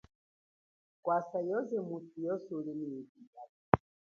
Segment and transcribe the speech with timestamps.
[1.03, 3.53] Kwasa yoze mweswe uli nyi yipikalo.